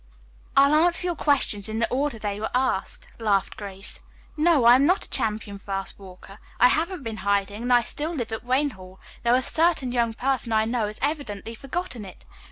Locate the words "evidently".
11.03-11.53